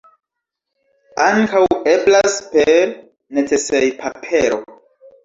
[1.25, 2.95] Ankaŭ eblas per
[3.39, 4.59] necesejpapero!